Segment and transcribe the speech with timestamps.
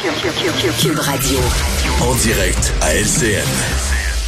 [0.00, 1.38] Cube Radio.
[2.00, 3.44] En direct à LCN.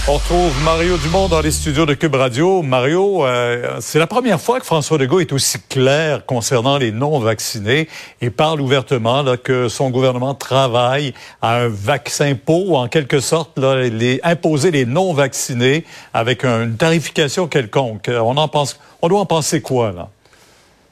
[0.06, 2.60] On retrouve Mario Dumont dans les studios de Cube Radio.
[2.60, 7.88] Mario, euh, c'est la première fois que François Legault est aussi clair concernant les non-vaccinés
[8.20, 13.58] et parle ouvertement là, que son gouvernement travaille à un vaccin pour, en quelque sorte,
[13.58, 18.10] là, les, imposer les non-vaccinés avec une tarification quelconque.
[18.10, 20.10] On en pense, on doit en penser quoi là?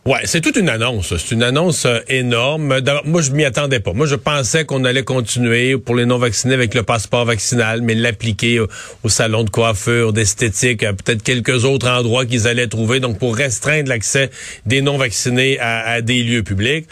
[0.07, 1.15] Ouais, c'est toute une annonce.
[1.15, 2.81] C'est une annonce euh, énorme.
[3.05, 3.93] Moi, je m'y attendais pas.
[3.93, 8.61] Moi, je pensais qu'on allait continuer pour les non-vaccinés avec le passeport vaccinal, mais l'appliquer
[8.61, 13.91] au, salon de coiffure, d'esthétique, peut-être quelques autres endroits qu'ils allaient trouver, donc pour restreindre
[13.91, 14.31] l'accès
[14.65, 16.87] des non-vaccinés à, à, des lieux publics.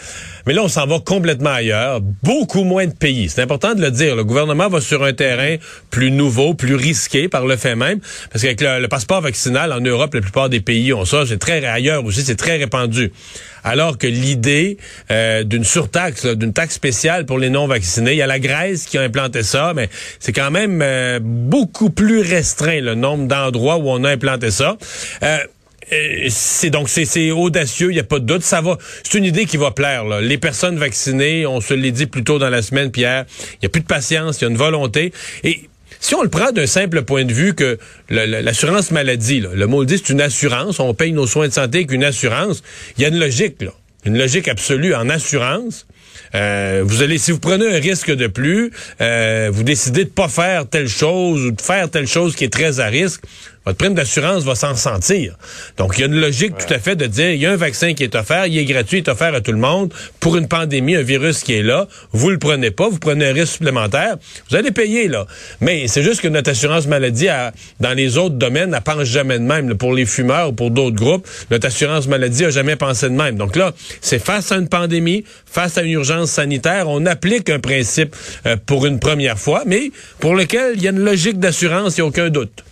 [0.49, 2.01] Mais là, on s'en va complètement ailleurs.
[2.23, 3.29] Beaucoup moins de pays.
[3.29, 4.17] C'est important de le dire.
[4.17, 5.57] Le gouvernement va sur un terrain
[5.91, 8.01] plus nouveau, plus risqué par le fait même,
[8.33, 11.25] parce qu'avec le, passeport vaccinal en Europe, la plupart des pays ont ça.
[11.29, 13.13] C'est très ailleurs aussi, c'est très répandu.
[13.63, 14.79] Alors que l'idée
[15.11, 18.97] euh, d'une surtaxe, d'une taxe spéciale pour les non-vaccinés, il y a la Grèce qui
[18.97, 23.91] a implanté ça, mais c'est quand même euh, beaucoup plus restreint le nombre d'endroits où
[23.91, 24.79] on a implanté ça.
[25.23, 25.37] Euh,
[26.29, 28.43] c'est donc c'est audacieux, il n'y a pas de doute.
[28.43, 30.05] Ça va, c'est une idée qui va plaire.
[30.21, 33.67] Les personnes vaccinées, on se l'est dit plus tôt dans la semaine, Pierre, il n'y
[33.67, 35.13] a plus de patience, il y a une volonté.
[35.45, 35.69] Et
[36.01, 39.87] si on le prend d'un simple point de vue que l'assurance maladie, le mot le
[39.87, 42.63] dit, c'est une assurance, on paye nos soins de santé avec une assurance,
[42.97, 43.73] il y a une logique, là,
[44.05, 45.87] une logique absolue en assurance.
[46.35, 50.29] Euh, vous allez, si vous prenez un risque de plus, euh, vous décidez de pas
[50.29, 53.23] faire telle chose ou de faire telle chose qui est très à risque,
[53.69, 55.35] votre prime d'assurance va s'en sentir.
[55.77, 57.57] Donc, il y a une logique tout à fait de dire, il y a un
[57.57, 60.39] vaccin qui est offert, il est gratuit, il est offert à tout le monde pour
[60.39, 61.87] une pandémie, un virus qui est là.
[62.13, 64.17] Vous le prenez pas, vous prenez un risque supplémentaire,
[64.49, 65.27] vous allez payer, là.
[65.61, 67.29] Mais c'est juste que notre assurance maladie,
[67.79, 69.77] dans les autres domaines, elle pense jamais de même.
[69.77, 73.37] Pour les fumeurs ou pour d'autres groupes, notre assurance maladie a jamais pensé de même.
[73.37, 77.61] Donc là, c'est face à une pandémie, face à une urgence sanitaire, on applique un
[77.61, 81.99] principe euh, pour une première fois, mais pour lequel il y a une logique d'assurance,
[81.99, 82.65] il n'y a aucun doute.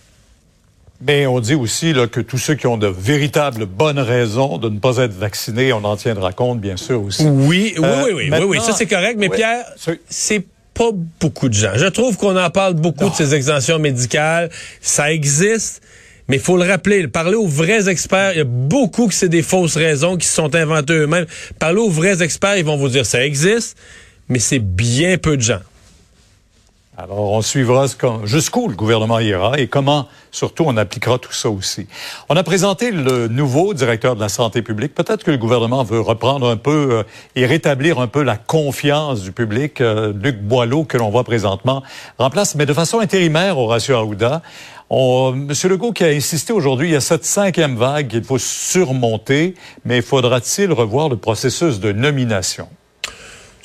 [1.01, 4.69] Mais on dit aussi là, que tous ceux qui ont de véritables bonnes raisons de
[4.69, 7.25] ne pas être vaccinés, on en tiendra compte, bien sûr, aussi.
[7.25, 9.17] Oui, oui, oui, oui, oui, oui, ça c'est correct.
[9.19, 9.65] Mais Pierre,
[10.09, 10.91] c'est pas
[11.21, 11.73] beaucoup de gens.
[11.75, 14.51] Je trouve qu'on en parle beaucoup de ces exemptions médicales.
[14.81, 15.83] Ça existe.
[16.29, 19.29] Mais il faut le rappeler, parler aux vrais experts, il y a beaucoup que c'est
[19.29, 21.27] des fausses raisons qui se sont inventées eux-mêmes.
[21.61, 23.77] Parler aux vrais experts, ils vont vous dire ça existe,
[24.29, 25.61] mais c'est bien peu de gens.
[26.99, 27.85] Alors, on suivra
[28.25, 31.87] jusqu'où le gouvernement ira et comment, surtout, on appliquera tout ça aussi.
[32.31, 34.95] On a présenté le nouveau directeur de la santé publique.
[34.95, 37.03] Peut-être que le gouvernement veut reprendre un peu euh,
[37.35, 39.83] et rétablir un peu la confiance du public.
[39.83, 41.83] Euh, Luc Boileau, que l'on voit présentement,
[42.17, 44.41] remplace, mais de façon intérimaire, Horacio Arruda.
[44.89, 48.39] On, Monsieur Legault qui a insisté aujourd'hui, il y a cette cinquième vague qu'il faut
[48.39, 52.69] surmonter, mais faudra-t-il revoir le processus de nomination?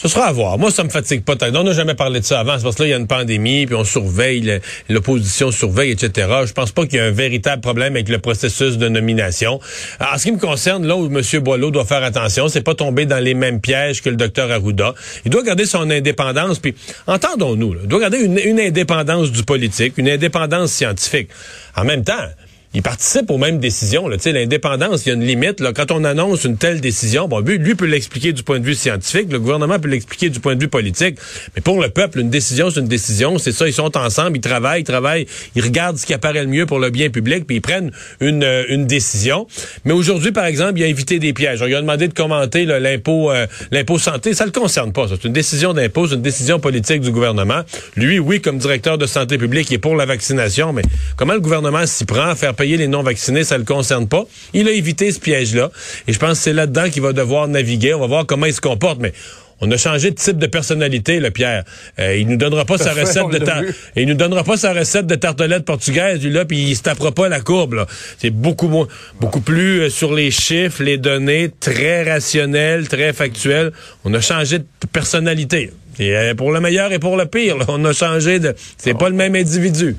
[0.01, 0.57] Ce sera à voir.
[0.57, 1.35] Moi, ça me fatigue pas.
[1.53, 2.57] On n'a jamais parlé de ça avant.
[2.57, 6.27] C'est parce que là, il y a une pandémie, puis on surveille, l'opposition surveille, etc.
[6.47, 9.59] Je pense pas qu'il y ait un véritable problème avec le processus de nomination.
[9.99, 11.21] En ce qui me concerne, là où M.
[11.43, 14.95] Boileau doit faire attention, c'est pas tomber dans les mêmes pièges que le docteur Arruda.
[15.23, 16.73] Il doit garder son indépendance, puis
[17.05, 21.29] entendons-nous, il doit garder une indépendance du politique, une indépendance scientifique.
[21.75, 22.25] En même temps,
[22.73, 24.07] il participe aux mêmes décisions.
[24.07, 25.59] L'indépendance, il y a une limite.
[25.59, 25.73] Là.
[25.73, 29.31] Quand on annonce une telle décision, bon, lui, peut l'expliquer du point de vue scientifique,
[29.31, 31.17] le gouvernement peut l'expliquer du point de vue politique.
[31.55, 33.37] Mais pour le peuple, une décision, c'est une décision.
[33.39, 36.47] C'est ça, ils sont ensemble, ils travaillent, ils travaillent, ils regardent ce qui apparaît le
[36.47, 39.47] mieux pour le bien public, puis ils prennent une, euh, une décision.
[39.83, 41.61] Mais aujourd'hui, par exemple, il a évité des pièges.
[41.61, 44.33] Lui a demandé de commenter l'impôt euh, l'impôt santé.
[44.33, 45.07] Ça le concerne pas.
[45.09, 47.61] C'est une décision d'impôt, c'est une décision politique du gouvernement.
[47.97, 50.83] Lui, oui, comme directeur de santé publique, il est pour la vaccination, mais
[51.17, 54.25] comment le gouvernement s'y prend à faire payer les non-vaccinés, ça le concerne pas.
[54.53, 55.71] Il a évité ce piège-là.
[56.07, 57.95] Et je pense que c'est là-dedans qu'il va devoir naviguer.
[57.95, 58.99] On va voir comment il se comporte.
[58.99, 59.13] Mais
[59.61, 61.63] on a changé de type de personnalité, le Pierre.
[61.97, 65.15] Euh, il nous donnera pas sa recette de il nous donnera pas sa recette de
[65.15, 67.87] tartelette portugaise, lui là, puis il se tapera pas la courbe.
[68.19, 68.87] C'est beaucoup moins,
[69.19, 73.71] beaucoup plus euh, sur les chiffres, les données, très rationnel, très factuel.
[74.05, 75.71] On a changé de personnalité.
[75.97, 78.53] Et euh, pour le meilleur et pour le pire, on a changé de.
[78.77, 79.95] C'est pas le même individu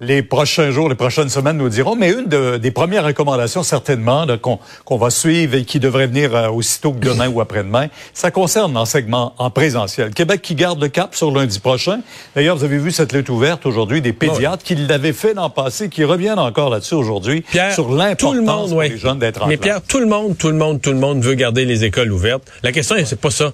[0.00, 4.96] les prochains jours, les prochaines semaines nous diront, mais une des premières recommandations certainement qu'on
[4.96, 9.34] va suivre et qui devrait venir euh, aussitôt que demain ou après-demain, ça concerne l'enseignement
[9.38, 10.10] en présentiel.
[10.10, 12.00] Québec qui garde le cap sur lundi prochain.
[12.36, 15.88] D'ailleurs, vous avez vu cette lettre ouverte aujourd'hui des pédiatres qui l'avaient fait l'an passé,
[15.88, 19.98] qui reviennent encore là-dessus aujourd'hui sur l'importance pour les jeunes d'être en Mais Pierre, tout
[19.98, 22.44] le monde, tout le monde, tout le monde veut garder les écoles ouvertes.
[22.62, 23.52] La question, c'est pas ça.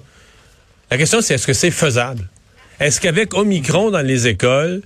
[0.91, 2.27] La question, c'est est-ce que c'est faisable?
[2.79, 4.81] Est-ce qu'avec Omicron dans les écoles,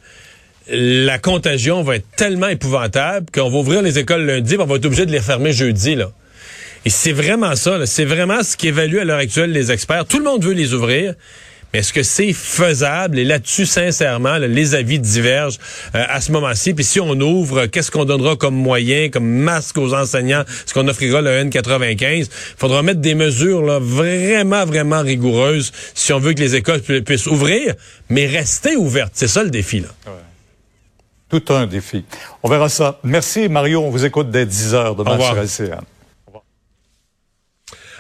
[0.72, 4.86] la contagion va être tellement épouvantable qu'on va ouvrir les écoles lundi, on va être
[4.86, 5.96] obligé de les fermer jeudi.
[5.96, 6.12] Là.
[6.86, 10.06] Et c'est vraiment ça, c'est vraiment ce qu'évaluent à l'heure actuelle les experts.
[10.06, 11.14] Tout le monde veut les ouvrir,
[11.74, 13.20] Mais est-ce que c'est faisable?
[13.20, 15.60] Et là-dessus, sincèrement, les avis divergent
[15.94, 16.74] euh, à ce moment-ci.
[16.74, 20.42] Puis si on ouvre, qu'est-ce qu'on donnera comme moyen, comme masque aux enseignants?
[20.42, 22.20] Est-ce qu'on offrira le N95?
[22.22, 22.28] Il
[22.58, 27.76] faudra mettre des mesures vraiment, vraiment rigoureuses si on veut que les écoles puissent ouvrir,
[28.10, 29.14] mais rester ouvertes.
[29.16, 29.82] C'est ça le défi.
[29.82, 29.90] Là.
[31.30, 32.04] Tout un défi.
[32.42, 33.00] On verra ça.
[33.04, 35.82] Merci Mario, on vous écoute dès 10 heures demain sur LCN.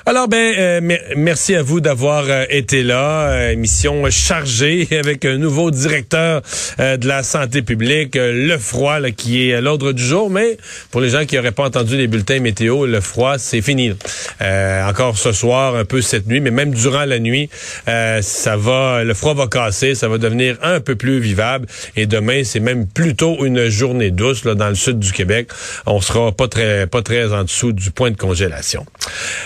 [0.10, 3.30] Alors ben euh, merci à vous d'avoir euh, été là.
[3.30, 6.42] Euh, émission chargée avec un nouveau directeur
[6.80, 10.32] de la santé publique, le froid là, qui est à l'ordre du jour.
[10.32, 10.58] Mais
[10.90, 13.94] pour les gens qui n'auraient pas entendu les bulletins météo, le froid c'est fini.
[14.42, 17.50] encore ce soir, un peu cette nuit, mais même durant la nuit,
[17.86, 21.68] ça va, le froid va casser, ça va devenir un peu plus vivable.
[21.96, 25.50] Et demain, c'est même plutôt une journée douce là, dans le sud du Québec.
[25.86, 28.86] On sera pas très pas très en dessous du point de congélation.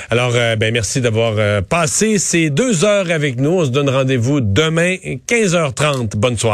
[0.10, 3.52] Alors euh, ben, merci d'avoir euh, passé ces deux heures avec nous.
[3.52, 4.96] On se donne rendez-vous demain,
[5.28, 6.16] 15h30.
[6.16, 6.52] Bonne soirée.